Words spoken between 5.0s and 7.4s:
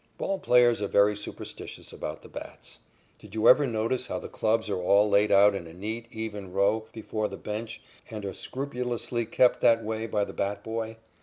laid out in a neat, even row before the